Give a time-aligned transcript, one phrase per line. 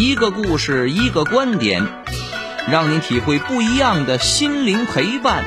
[0.00, 1.84] 一个故事，一个观点，
[2.70, 5.44] 让您体会不一样的心灵陪伴。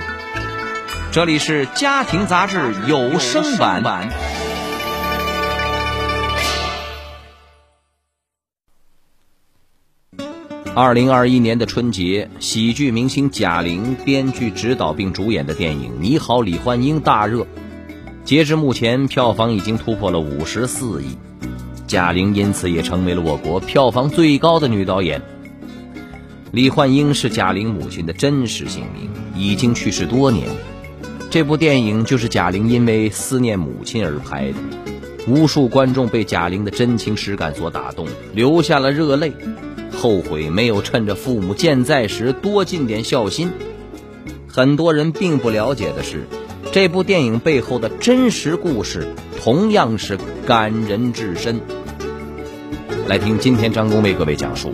[1.13, 4.09] 这里是家庭杂志有声版。
[10.75, 17.47] 二零二一年的春节，喜剧明星贾玲编剧、执导并主演的电影《你好，李焕英》大热。
[18.25, 21.15] 截至目前，票房已经突破了五十四亿，
[21.91, 25.21] 贾玲因此也成为了我国票房最高的女导演。
[26.53, 30.47] 李焕英是贾玲母亲的真实姓名，已经去世多年。
[31.29, 34.57] 这部电影就是贾玲因为思念母亲而拍的，
[35.27, 39.33] 无数观众被贾玲的真情实感所打动，流下了热泪，
[39.91, 43.51] 后悔没有趁着父母健在时多尽点孝心。
[44.47, 46.25] 很多人并不了解的是。
[46.71, 49.13] 这部电影背后的真实故事
[49.43, 51.59] 同样是感人至深。
[53.11, 54.71] 来听今天张工为各位讲述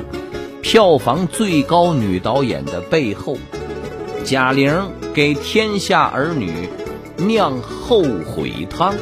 [0.62, 3.36] 票房最高女导演的背后，
[4.24, 6.70] 贾玲给天下儿女
[7.18, 8.94] 酿后悔汤。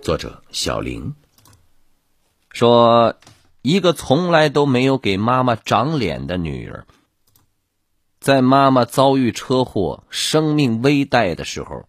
[0.00, 1.16] 作者小玲
[2.52, 3.16] 说
[3.60, 6.86] ：“一个从来都没有给妈妈长脸的女儿。”
[8.20, 11.86] 在妈妈遭遇车祸、生命危殆的时候，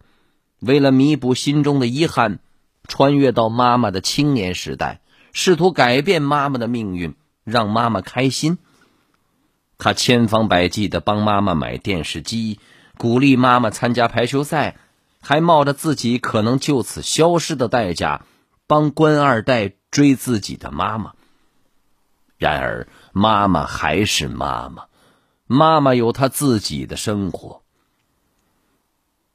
[0.58, 2.40] 为了弥补心中的遗憾，
[2.88, 5.00] 穿越到妈妈的青年时代，
[5.32, 8.58] 试图改变妈妈的命运，让妈妈开心。
[9.78, 12.60] 他千方百计的帮妈妈买电视机，
[12.98, 14.76] 鼓励妈妈参加排球赛，
[15.20, 18.24] 还冒着自己可能就此消失的代价，
[18.66, 21.14] 帮官二代追自己的妈妈。
[22.36, 24.84] 然而，妈妈还是妈妈。
[25.46, 27.62] 妈妈有她自己的生活，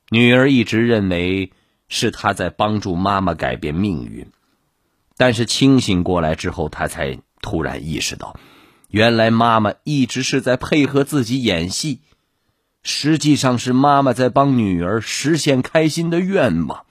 [0.09, 1.51] 女儿一直认为
[1.87, 4.31] 是她在帮助妈妈改变命运，
[5.15, 8.39] 但是清醒过来之后，她才突然意识到，
[8.89, 12.01] 原来妈妈一直是在配合自己演戏，
[12.83, 16.85] 实际上是妈妈在帮女儿实现开心的愿望。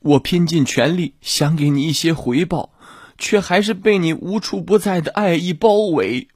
[0.00, 2.72] 我拼尽全力想给你一些回报，
[3.18, 6.28] 却还是被你无处不在的爱意包围。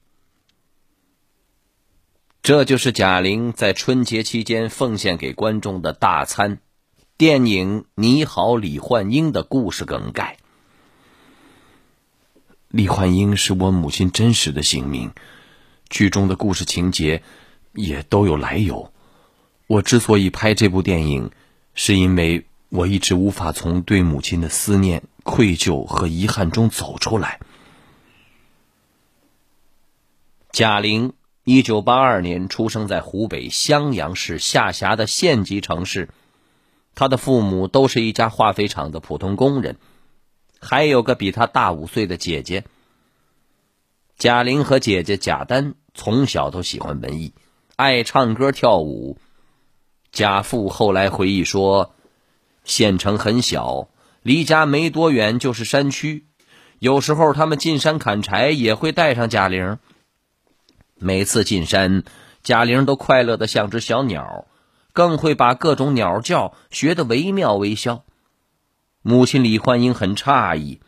[2.43, 6.59] 这就是贾玲在春节期间奉献给观众的大餐——
[7.17, 10.35] 电影《你好，李焕英》的故事梗概。
[12.67, 15.13] 李焕英是我母亲真实的姓名，
[15.89, 17.23] 剧中的故事情节
[17.73, 18.91] 也都有来由。
[19.67, 21.31] 我之所以拍这部电影，
[21.73, 27.39] 是因为我一直无法从对母亲的思念、愧疚和遗憾中走出来。
[30.51, 31.13] 贾玲。
[31.47, 36.09] 一九八二年出生在湖北襄阳市下辖的县级城市，
[36.95, 39.77] 他的父母都是一家化肥厂的普通工人，
[40.59, 42.63] 还有个比他大五岁的姐姐。
[44.17, 47.33] 贾玲和姐姐贾丹从小都喜欢文艺，
[47.75, 49.17] 爱唱歌跳舞。
[50.13, 51.93] 贾父后来回忆说，
[52.63, 53.89] 县城很小，
[54.23, 56.25] 离家没多远就是山区，
[56.79, 59.77] 有时候他们进山砍柴也会带上贾玲。
[60.97, 62.03] 每次进山，
[62.41, 64.47] 贾玲都快乐的像只小鸟，
[64.95, 68.05] 更会把各种鸟叫学得惟妙惟肖。
[69.01, 70.79] 母亲李焕英很诧异：“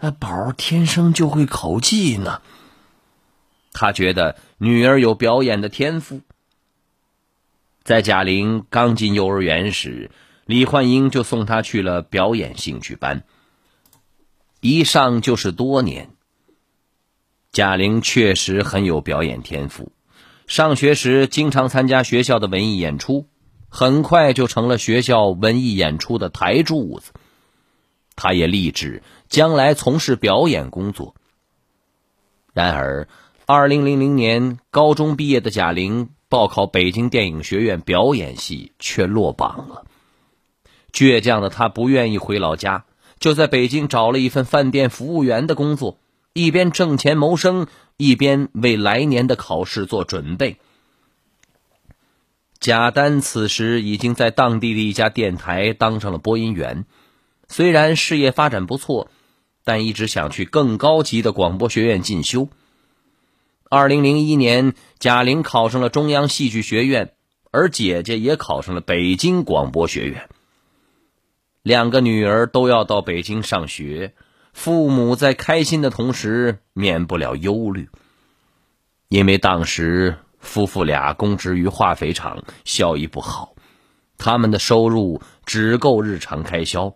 [0.00, 2.40] 那宝天生就会口技呢。”
[3.72, 6.22] 她觉得女儿有表演的天赋。
[7.84, 10.10] 在贾玲刚进幼儿园时，
[10.46, 13.24] 李焕英就送她去了表演兴趣班，
[14.60, 16.08] 一上就是多年。
[17.52, 19.92] 贾玲确实很有表演天赋，
[20.50, 23.26] 上学时经常参加学校的文艺演出，
[23.68, 27.12] 很快就成了学校文艺演出的台柱子。
[28.16, 31.14] 他也立志将来从事表演工作。
[32.52, 33.06] 然而，
[33.46, 39.86] 二零零零年高中毕业的贾玲报考北京电影学院表演系，却落榜了。
[40.92, 42.86] 倔强的她不愿意回老家，
[43.20, 45.99] 就在北京找了一份饭店服务员的工作。
[46.32, 47.66] 一边挣钱谋生，
[47.96, 50.58] 一边为来年的考试做准备。
[52.60, 56.84] 贾丹此时已经在当地的一家电台当上了播音员，
[57.48, 59.10] 虽然事业发展不错，
[59.64, 62.48] 但一直想去更高级的广播学院进修。
[63.68, 67.12] 二零零一年，贾玲考上了中央戏剧学院，
[67.50, 70.28] 而姐姐也考上了北京广播学院。
[71.62, 74.14] 两个女儿都要到北京上学。
[74.52, 77.88] 父母在开心的同时，免不了忧虑，
[79.08, 83.54] 因为当时夫妇俩供职于化肥厂，效益不好，
[84.18, 86.94] 他们的收入只够日常开销，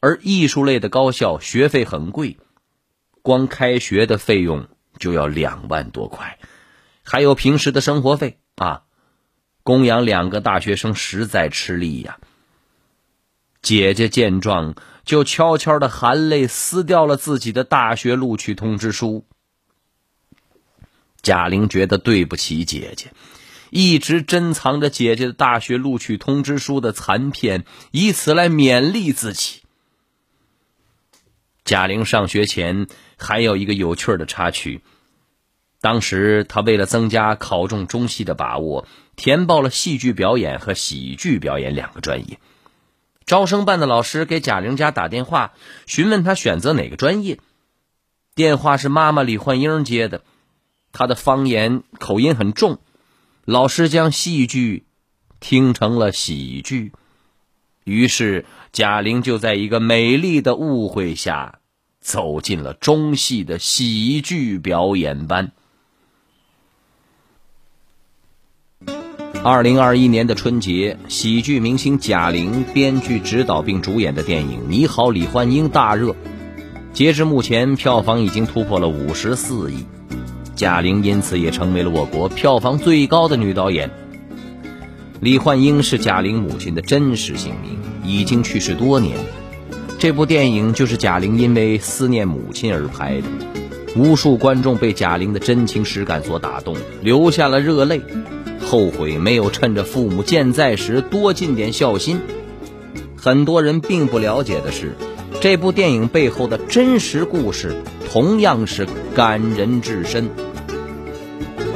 [0.00, 2.36] 而艺术类的高校学费很贵，
[3.22, 6.38] 光开学的费用就要两万多块，
[7.02, 8.38] 还有平时的生活费。
[8.56, 8.82] 啊，
[9.64, 12.18] 供养两个大学生实在吃力呀。
[13.62, 19.24] 姐姐见状，就悄悄的含泪撕掉了自己的大学录取通知书。
[21.22, 23.12] 贾玲觉得对不起姐姐，
[23.70, 29.62] 一直珍藏着姐姐的大学录取通知书的残片，以此来勉励自己。
[31.64, 34.82] 贾玲上学前还有一个有趣的插曲，
[35.80, 38.86] 当时她为了增加考中中戏的把握，
[39.16, 42.38] 填报了戏剧表演和喜剧表演两个专业。
[43.26, 45.52] 招生办的老师给贾玲家打电话，
[45.86, 47.38] 询问她选择哪个专业。
[48.34, 50.22] 电话是妈妈李焕英接的，
[50.92, 52.78] 她的方言口音很重。
[53.44, 54.84] 老师将戏剧
[55.38, 56.92] 听成了喜剧，
[57.84, 61.60] 于是贾玲就在一个美丽的误会下，
[62.00, 65.52] 走进了中戏的喜剧表演班。
[69.44, 76.16] 二零二一年的春节，喜剧明星贾玲编剧、指导并主演的电影《你好，李焕英》大热，
[76.94, 79.84] 截至目前，票房已经突破了五十四亿，
[80.56, 83.90] 贾玲因此也成为了我国票房最高的女导演。
[85.20, 89.18] 李焕英是贾玲母亲的真实姓名，已经去世多年。
[89.98, 93.26] 这部电影就是贾玲因为思念母亲而拍的，
[93.94, 98.00] 无数观众被贾玲的真情实感所打动，流下了热泪。
[98.66, 102.20] 后悔没有趁着父母健在时多尽点孝心。
[103.16, 104.94] 很多人并不了解的是，
[105.40, 107.74] 这部电影背后的真实故事
[108.10, 110.28] 同样是感人至深。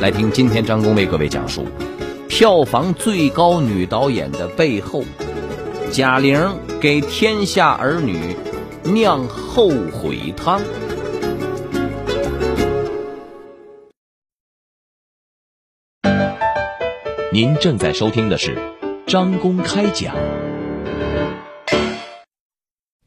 [0.00, 1.66] 来听今天张工为各位讲述
[2.28, 5.04] 票房最高女导演的背后，
[5.90, 6.40] 贾玲
[6.80, 8.36] 给天下儿女
[8.84, 10.60] 酿后悔汤。
[17.38, 18.58] 您正在收听的是
[19.06, 20.12] 张公开讲，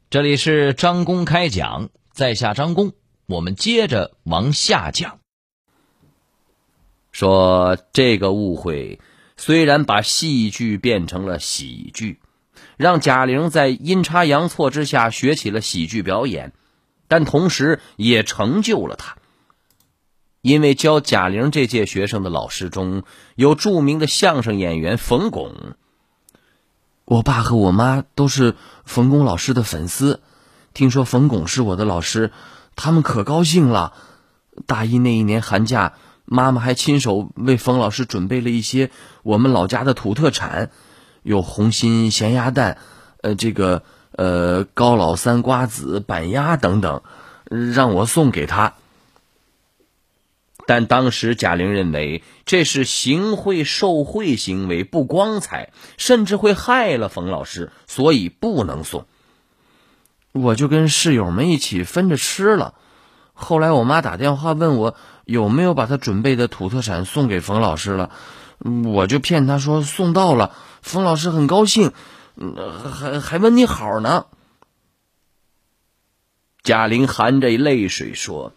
[0.08, 2.92] 这里是张公开讲，在下张公，
[3.26, 5.18] 我们接着往下讲。
[7.10, 9.00] 说这个误会
[9.36, 12.18] 虽然把戏剧变成了喜剧，
[12.78, 16.54] 让贾玲在阴差阳错之下学起了喜剧表演，
[17.06, 19.18] 但同时也成就了她。
[20.42, 23.04] 因为教贾玲这届学生的老师中
[23.36, 25.52] 有著名的相声演员冯巩，
[27.04, 30.20] 我爸和我妈都是冯巩老师的粉丝，
[30.74, 32.32] 听说冯巩是我的老师，
[32.74, 33.94] 他们可高兴了。
[34.66, 35.94] 大一那一年寒假，
[36.24, 38.90] 妈妈还亲手为冯老师准备了一些
[39.22, 40.70] 我们老家的土特产，
[41.22, 42.78] 有红心咸鸭蛋，
[43.22, 47.02] 呃，这个呃高老三瓜子板鸭等等，
[47.48, 48.74] 让我送给他。
[50.72, 59.06] 但当时贾玲认为这是行贿受贿行为，不光彩，甚至会害了冯老师，所以不能送。
[60.32, 62.72] 我就跟室友们一起分着吃了。
[63.34, 64.96] 后来我妈打电话问我
[65.26, 68.10] 有没有把她准备的土特产送给冯老师了，
[68.86, 71.92] 我就骗她说送到了，冯老师很高兴，
[72.90, 74.24] 还还问你好呢。
[76.62, 78.54] 贾玲含着泪水说。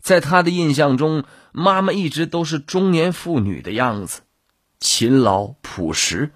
[0.00, 4.22] 在他的印象中，妈妈一直都是中年妇女的样子，
[4.80, 6.32] 勤劳朴实，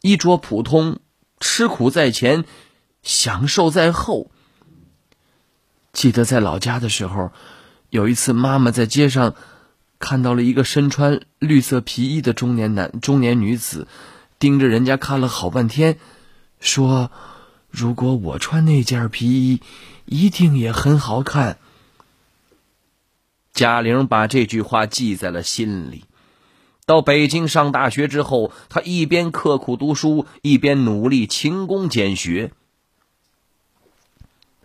[0.00, 0.98] 衣着普通，
[1.38, 2.44] 吃苦在前，
[3.02, 4.30] 享受在后。
[5.92, 7.32] 记得在老家的时候，
[7.90, 9.34] 有一次妈妈在街上
[9.98, 13.86] 看到了一个身穿绿色皮衣的中年男中年女子，
[14.38, 15.98] 盯着人家看了好半天，
[16.60, 17.10] 说
[17.70, 19.60] ：“如果我穿那件皮衣，
[20.06, 21.58] 一定也很好看。”
[23.52, 26.04] 贾玲把这句话记在了心里。
[26.84, 32.50] 到北京上大学之后，她一边刻苦读书，一边努力勤工俭学。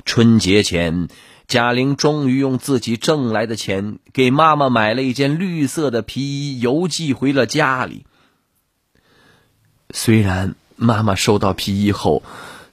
[0.03, 1.09] 春节前，
[1.47, 8.05] 贾玲终于用自己挣来的钱给妈妈买了一件绿色的皮衣，邮寄回了家里。
[9.91, 12.23] 虽然妈妈收到皮衣后，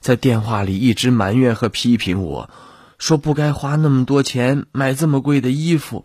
[0.01, 2.51] 在电话里一直埋怨和批评我。
[2.99, 6.05] 说不该花那么多钱买这么贵的衣服，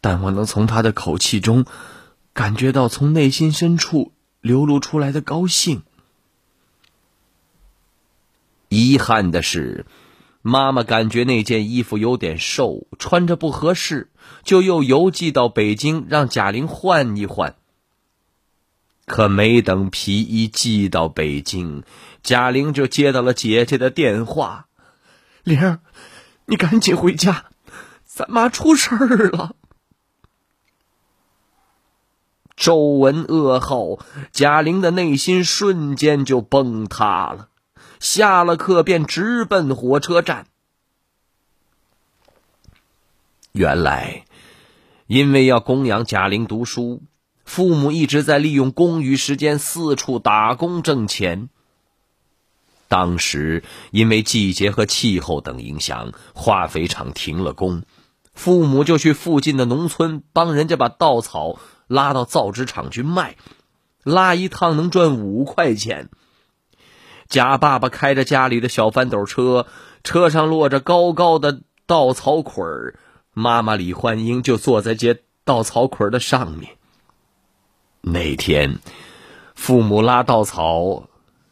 [0.00, 1.64] 但我能从他的口气中
[2.32, 5.82] 感觉到从内心深处流露出来的高兴。
[8.68, 9.84] 遗憾的是，
[10.40, 14.08] 妈妈感觉那件衣服有点瘦，穿着不合适，
[14.42, 17.54] 就又邮寄到北京让贾玲换一换。
[19.04, 21.82] 可没等皮衣寄到北京，
[22.22, 24.68] 贾玲就接到了姐姐的电话。
[25.44, 25.80] 玲儿，
[26.46, 27.46] 你赶紧回家，
[28.04, 29.56] 咱妈出事儿了。
[32.54, 37.48] 周闻噩耗，贾玲的内心瞬间就崩塌了。
[37.98, 40.46] 下了课便直奔火车站。
[43.50, 44.24] 原来，
[45.08, 47.02] 因为要供养贾玲读书，
[47.44, 51.48] 父母一直在利用空余时间四处打工挣钱。
[52.92, 57.84] 当时因为季节和气候等影响，化肥厂停了工，
[58.34, 61.58] 父母就去附近的农村帮人家把稻草。
[61.88, 63.36] 拉到造纸厂去卖，
[64.02, 66.08] 拉一趟能赚五块钱。
[67.28, 69.66] 贾爸爸开着家里的小翻斗车，
[70.02, 72.98] 车上摞着高高的稻草捆儿，
[73.34, 76.78] 妈妈李焕英就坐在接稻草捆儿的上面。
[78.00, 78.78] 那天，
[79.54, 81.08] 父母拉稻草，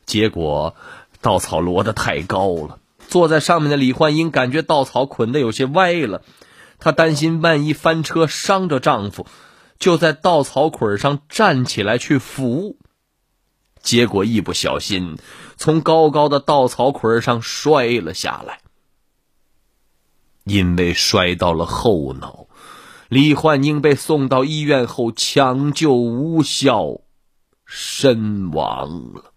[0.07, 0.75] 结果
[1.21, 6.23] 稻草摞得太高了，坐在上面的李焕英感觉稻草捆得有些歪了，
[6.79, 9.27] 她担心万一翻车伤着丈夫。
[9.79, 12.77] 就在稻草捆上站起来去扶，
[13.81, 15.17] 结果一不小心
[15.57, 18.61] 从高高的稻草捆上摔了下来。
[20.45, 22.47] 因为摔到了后脑，
[23.09, 27.01] 李焕英被送到医院后抢救无效，
[27.65, 29.30] 身亡了。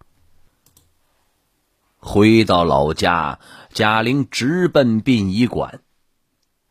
[2.06, 3.38] 回到老家，
[3.72, 5.80] 贾玲直奔殡仪馆，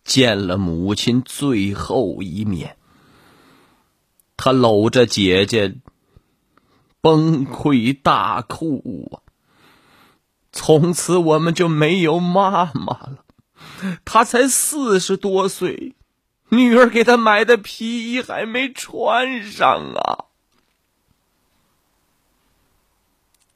[0.06, 2.78] 见了母亲最后一面。
[4.38, 5.78] 她搂着姐姐，
[7.02, 9.26] 崩溃大哭啊！
[10.52, 13.26] 从此我们就没有妈妈了。
[14.06, 15.96] 她才四十多岁，
[16.50, 20.26] 女儿给她买的皮衣还没穿上啊！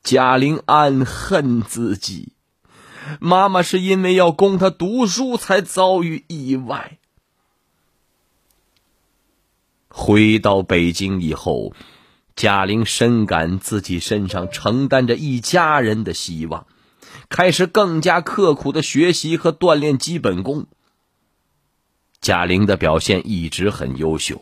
[0.07, 2.31] 贾玲暗恨自己，
[3.19, 6.97] 妈妈是因为要供她读书才遭遇意外。
[9.89, 11.73] 回到北京以后，
[12.37, 16.67] 贾玲深感自己身上承担着一家人的希望，
[17.27, 20.67] 开始更加刻苦的学习和锻炼基本功。
[22.21, 24.41] 贾玲的表现一直很优秀。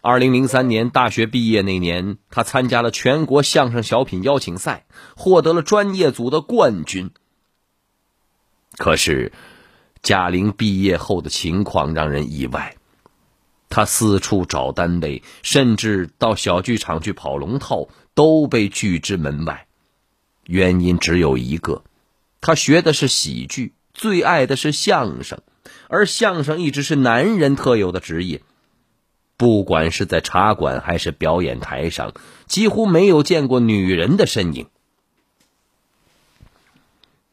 [0.00, 4.86] 二零零三年大学毕业那年，他参加了全国相声小品邀请赛，
[5.16, 7.10] 获得了专业组的冠军。
[8.76, 9.32] 可是，
[10.02, 12.76] 贾玲毕业后的情况让人意外。
[13.68, 19.66] 他四处找单位，甚至到小剧场去跑龙套，都被拒之门外。
[20.44, 21.82] 原因只有一个：
[22.40, 25.40] 他学的是喜剧，最爱的是相声，
[25.88, 28.40] 而相声一直是男人特有的职业。
[29.38, 32.12] 不管是在茶馆还是表演台上，
[32.46, 34.66] 几乎没有见过女人的身影。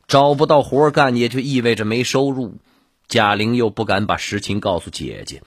[0.08, 2.56] 找不到活干，也就意味着没收入。
[3.08, 5.42] 贾玲又不敢把实情告诉姐姐。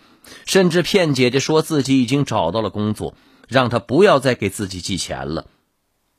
[0.46, 3.14] 甚至骗姐姐说自己已经找到了工作，
[3.46, 5.46] 让她不要再给自己寄钱了。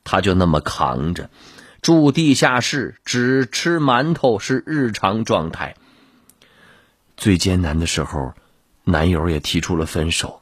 [0.02, 1.30] 她就那么扛着，
[1.82, 5.76] 住地下室，只吃馒头是日常状态。
[7.16, 8.32] 最艰难的时候，
[8.90, 10.40] 男友也提出了分手。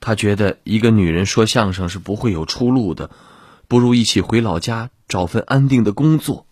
[0.00, 3.10] 他觉得一个女人说相声是不会有出路的，
[3.68, 6.46] 不如一起回老家找份安定的工作。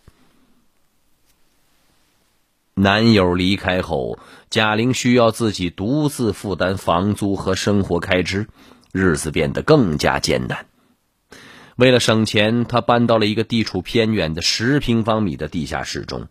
[2.75, 8.47] 男友离开后，贾玲需要自己独自负担房租和生活开支，
[8.93, 10.65] 日子变得更加艰难。
[11.75, 16.27] 为了省钱，她搬到了一个地处偏远的十平方米的地下室中，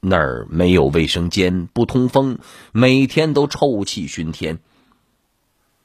[0.00, 2.38] 那儿没有卫生间，不通风，
[2.72, 4.58] 每天都臭气熏天。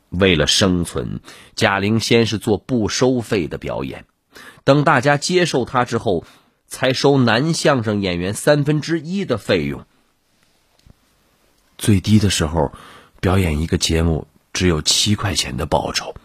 [0.09, 1.19] 为了生存，
[1.55, 4.05] 贾玲先是做不收费的表演，
[4.63, 6.25] 等大家接受她之后。
[6.65, 9.85] 才收男相声演员三分之一的费用，
[11.77, 12.73] 最低的时候，
[13.21, 16.15] 表演一个节目只有七块钱的报酬。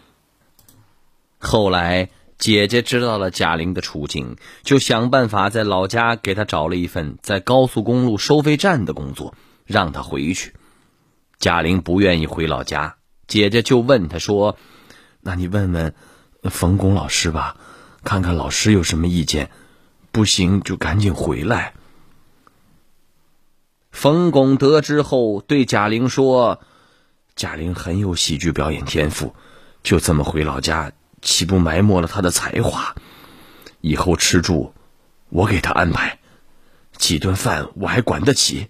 [1.39, 9.35] 后来姐姐知道了贾玲的处境，就想办法在老家给她找了一份在高速公路收费站的工作，
[9.67, 10.55] 让她回去。
[11.39, 14.57] 贾玲不愿意回老家，姐姐就问她说
[15.21, 15.95] ：“那你问问
[16.45, 17.57] 冯巩老师吧，
[18.05, 19.51] 看看老师有什么意见。”
[20.11, 21.75] 不行，就赶紧回来。
[23.93, 26.61] 冯巩得知后对贾玲说
[27.37, 29.35] ：“贾玲很有喜剧表演天赋，
[29.83, 30.93] 就这么回老家，
[31.29, 32.95] 岂不埋没了他的才华？
[33.83, 34.73] 以后吃住，
[35.29, 36.19] 我给他安排，
[36.97, 38.69] 几顿饭我还管得起。”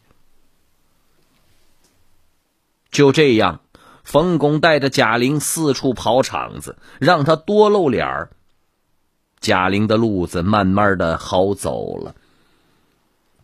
[2.90, 3.60] 就这样，
[4.02, 8.30] 冯巩带着贾玲四处跑场子，让她多露脸儿。
[9.38, 12.16] 贾玲的路子慢慢的好走了。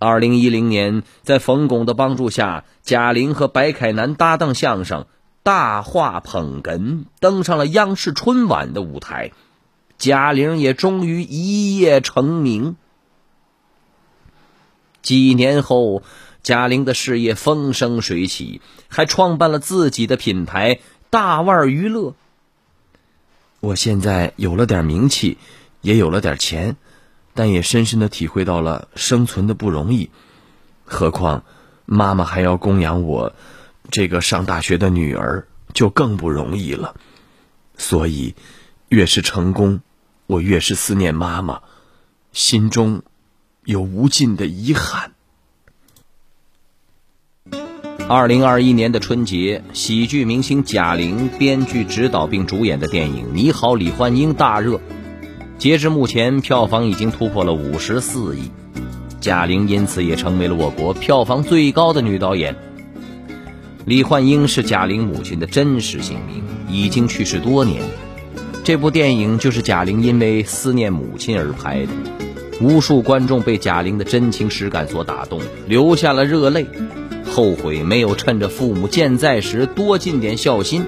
[0.00, 5.02] 二零一零年，在冯巩的帮助下，贾玲和白凯南搭档相声
[5.45, 6.79] 《大话捧哏》，
[7.21, 9.33] 登上了央视春晚的舞台。
[9.99, 12.77] 贾玲也终于一夜成名。
[15.03, 16.03] 几年后，
[16.43, 22.15] 贾玲的事业风生水起，还创办了自己的品牌“大腕娱乐”。
[23.61, 25.37] 我现在有了点名气，
[25.83, 26.77] 也有了点钱，
[27.35, 30.09] 但也深深的体会到了生存的不容易。
[30.87, 31.45] 何况，
[31.85, 33.35] 妈妈还要供养我
[33.91, 36.97] 这个上大学的女儿，就更不容易了。
[37.76, 38.35] 所以，
[38.88, 39.81] 越是成功，
[40.26, 41.61] 我越是思念妈妈，
[42.33, 43.03] 心中
[43.64, 45.12] 有无尽的遗憾。
[48.07, 54.81] 二零二一年的春节，喜剧明星贾玲编剧、指导并主演的电影《你好，李焕英》大热，
[55.57, 58.50] 截至目前，票房已经突破了五十四亿，
[59.21, 62.57] 贾玲因此也成为了我国票房最高的女导演。
[63.87, 67.83] 李焕英是贾玲母亲的真实姓名，已经去世多年。
[68.62, 71.93] 这部电影就是贾玲因为思念母亲而拍的，
[72.62, 76.67] 无数观众被贾玲的真情实感所打动，流下了热泪，
[77.31, 80.87] 后悔没有趁着父母健在时多尽点孝心。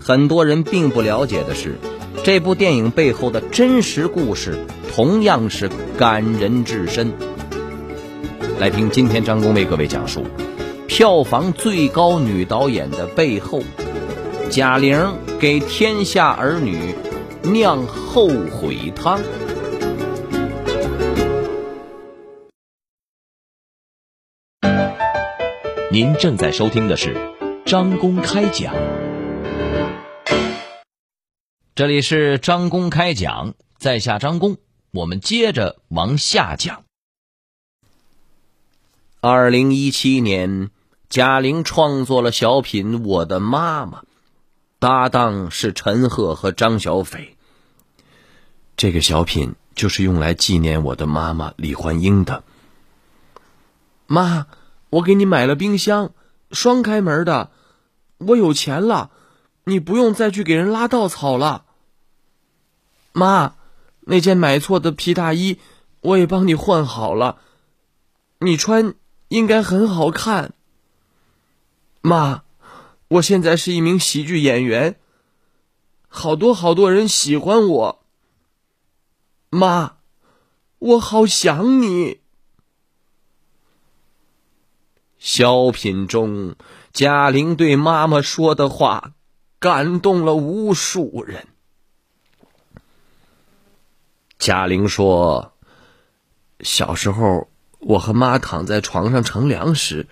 [0.00, 1.78] 很多人并不了解的是，
[2.24, 4.58] 这部电影背后的真实故事
[4.92, 7.12] 同样是感人至深。
[8.58, 10.24] 来听今天张工为各位讲述
[10.94, 13.62] 票房最高女导演的背后。
[14.50, 16.94] 贾玲给天下儿女
[17.44, 19.18] 酿后悔汤。
[25.90, 27.16] 您正在收听的是
[27.64, 28.74] 张公开讲，
[31.74, 34.58] 这里是张公开讲，在下张公，
[34.90, 36.84] 我们接着往下讲。
[39.22, 40.68] 二零一七年，
[41.12, 43.98] 贾玲创作了小品《我的妈妈》。
[44.78, 47.36] 搭档是陈赫和张小斐。
[48.78, 52.44] 这个小品就是用来纪念我的妈妈李焕英的。
[54.06, 54.46] 妈，
[54.88, 56.12] 我给你买了冰箱，
[56.50, 57.50] 双开门的。
[58.16, 59.10] 我有钱了，
[59.64, 61.66] 你不用再去给人拉稻草了。
[63.12, 63.52] 妈，
[64.00, 65.58] 那件买错的皮大衣，
[66.00, 67.36] 我也帮你换好了，
[68.38, 68.94] 你穿
[69.28, 70.54] 应该很好看。
[72.02, 72.44] 妈。
[73.08, 74.98] 我现在是一名喜剧演员，
[76.08, 78.02] 好多好多人喜欢我。
[79.50, 79.96] 妈，
[80.78, 82.20] 我好想你。
[85.18, 86.56] 小品中，
[86.90, 89.12] 贾玲对妈妈说的话，
[89.58, 91.46] 感动了无数人。
[94.38, 95.52] 贾玲说
[96.60, 100.08] ：“小时候，我和妈躺在床上乘凉时，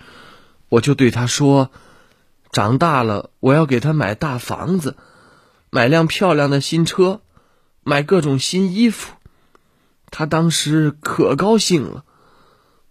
[0.71, 1.69] 我就对她说。”
[2.51, 4.97] 长大了，我要给他买大房子，
[5.69, 7.21] 买辆漂亮的新车，
[7.85, 9.13] 买各种新衣服。
[10.09, 12.03] 他当时可高兴了，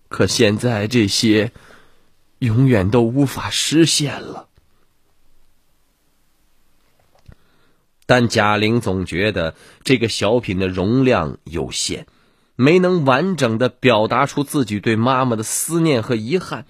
[0.08, 1.52] 可现在这些
[2.38, 4.48] 永远都无法实现了。
[8.06, 12.06] 但贾玲总觉得这个小品的容量有限，
[12.56, 16.64] 没能完整的表达出自己对妈妈的思念和遗憾，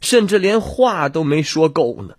[0.00, 2.14] 甚至连话都没说够呢。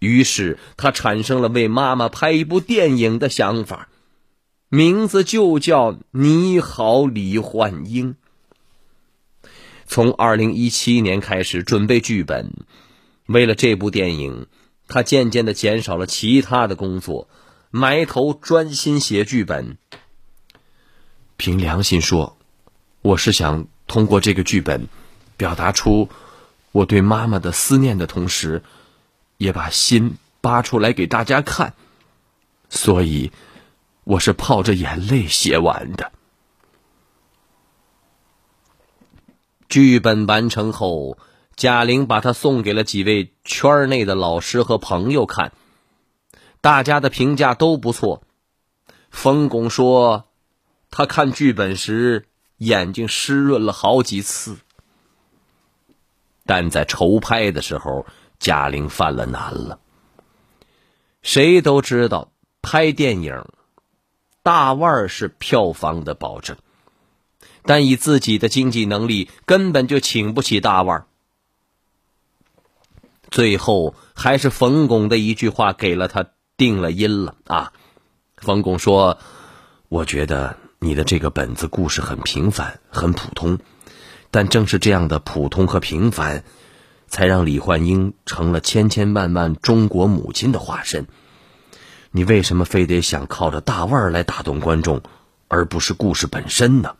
[0.00, 3.88] 于是他产生了为妈妈拍一部电影的想法，
[4.68, 8.12] 名字就叫《你好，李焕英》。
[9.86, 12.52] 从二零一七年开始准备剧本，
[13.26, 14.46] 为了这部电影，
[14.88, 17.28] 他渐渐的减少了其他的工作，
[17.70, 19.78] 埋头专心写剧本。
[21.36, 22.36] 凭良心说，
[23.02, 24.88] 我是想通过这个剧本，
[25.36, 26.08] 表达出
[26.74, 28.62] 我对妈妈的思念的同时。
[29.36, 31.74] 也把心扒出来给大家看，
[32.70, 33.32] 所以
[34.04, 36.12] 我是泡着眼泪写完的。
[39.68, 41.18] 剧本完成后，
[41.56, 45.52] 贾玲把它送给了几位圈内的老师和朋友看，
[46.60, 48.22] 大家的评价都不错。
[49.10, 50.26] 冯巩说，
[50.90, 54.58] 他看剧本时眼睛湿润了好几次，
[56.46, 58.06] 但在筹拍的时候。
[58.40, 59.78] 贾玲犯了难了。
[61.22, 62.30] 谁都知道，
[62.60, 63.46] 拍电影，
[64.42, 66.58] 大腕是票房的保证，
[67.62, 71.06] 但以自己的经济能力，根本就请不起大腕。
[73.30, 76.26] 最后，还是冯巩的一句话给了他
[76.58, 77.72] 定了音了啊！
[78.36, 79.16] 冯巩说
[79.88, 83.58] ：“我觉得你的这个本子故事很平凡，很普通，
[84.34, 86.42] 但正是这样的普通和平凡，
[87.06, 91.06] 才让李焕英成了千千万万中国母亲的化身。
[92.10, 95.02] 你为什么非得想靠着大腕儿来打动观众，
[95.46, 96.96] 而不是故事本身呢？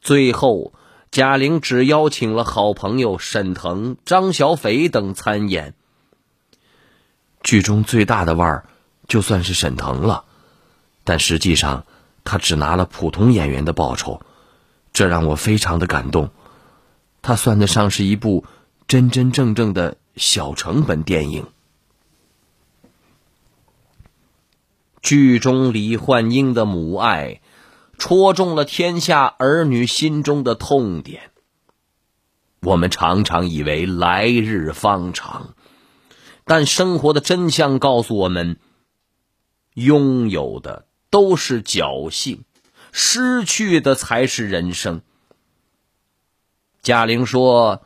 [0.00, 0.72] 最后，
[1.10, 5.74] 贾玲只邀请了好朋友沈腾、张小斐等参演。
[7.42, 8.66] 剧中最大的腕儿，
[9.08, 10.26] 就算是沈腾了，
[11.02, 11.86] 但实际上
[12.22, 14.22] 他只拿了普通演员的报酬，
[14.94, 16.30] 这让我非常的感动。
[17.20, 18.46] 它算得上是一部
[18.88, 21.46] 真真正正的小成本电影。
[25.02, 27.42] 剧中李焕英的母爱，
[27.98, 31.30] 戳中了天下儿女心中的痛点。
[32.60, 35.54] 我们常常以为来日方长。
[36.46, 38.58] 但生活的真相告诉我们：
[39.74, 42.44] 拥有的都是侥幸，
[42.96, 45.02] 失去的才是人生。
[46.80, 47.82] 贾玲说：“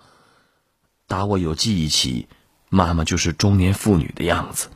[1.09, 2.29] 打我有记忆起，
[2.69, 4.69] 妈妈就是中年妇女的样子，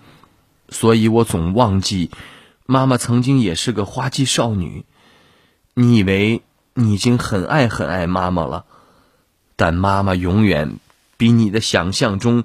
[0.71, 2.11] 所以我总忘记，
[2.65, 4.87] 妈妈曾经也是个花季少女。
[5.75, 6.41] 你以为
[6.73, 8.65] 你已经很爱很爱妈妈了，
[9.57, 10.79] 但妈妈永远
[11.19, 12.45] 比你的想象中。”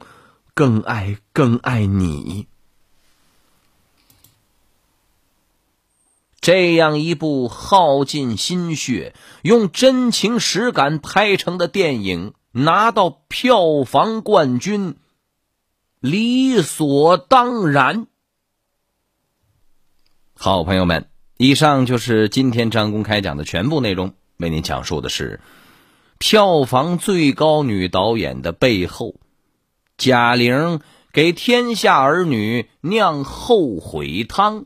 [0.58, 2.48] 更爱更爱你，
[6.40, 14.96] 这样一部耗尽心血、用真情实感拍成的电影，拿到票房冠军，
[16.00, 18.08] 理所当然。
[20.36, 24.14] 好朋友们，以上就是今天张公开讲的全部内容。
[24.38, 25.42] 为您讲述的是
[26.20, 29.16] 票房最高女导演的背后。
[29.98, 30.80] 贾玲
[31.12, 34.66] 给天下儿女酿后悔汤，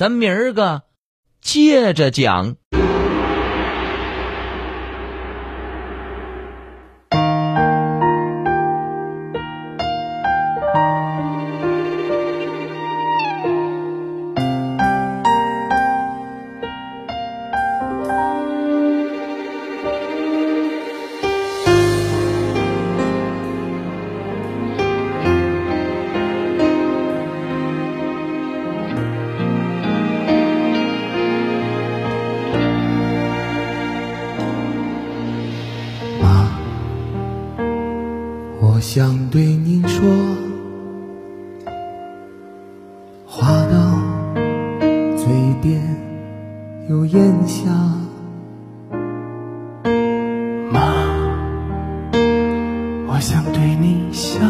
[0.00, 0.84] 咱明儿个
[1.42, 2.56] 接着讲。
[46.90, 47.70] 又咽下。
[50.72, 50.92] 妈，
[53.06, 54.40] 我想对你笑，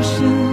[0.00, 0.47] 的腰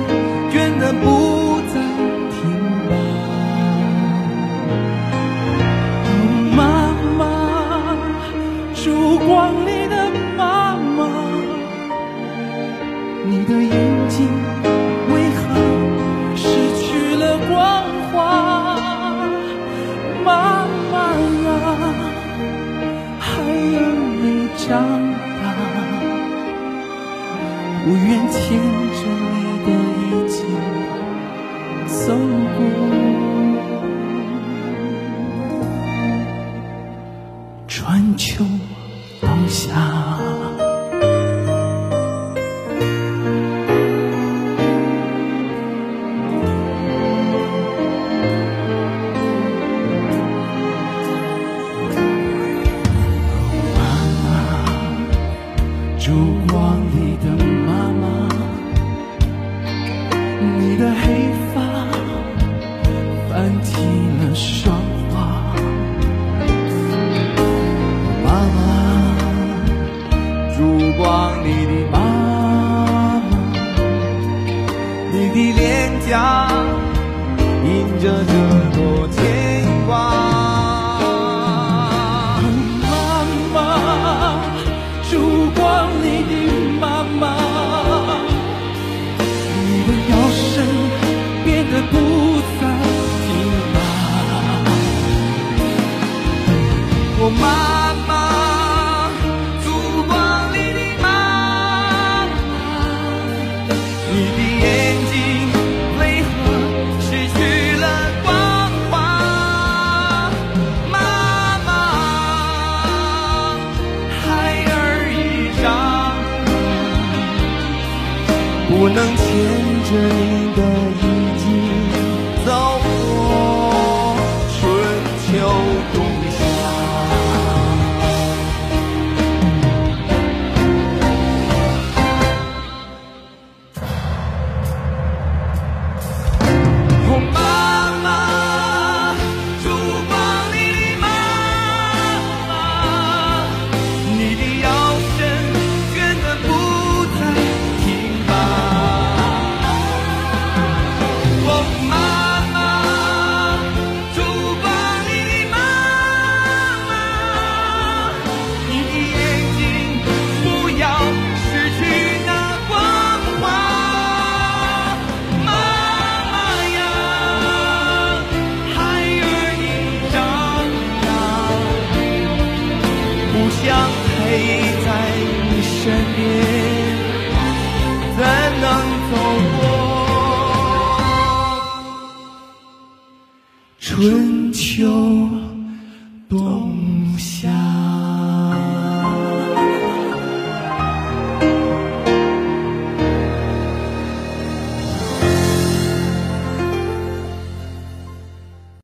[97.26, 97.75] 我妈